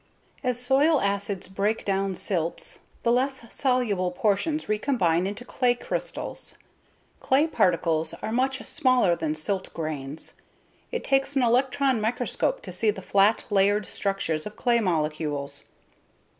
[0.43, 6.55] As soil acids break down silts, the less soluble portions recombine into clay crystals.
[7.19, 10.33] Clay particles are much smaller than silt grains.
[10.91, 15.65] It takes an electron microscope to see the flat, layered structures of clay molecules.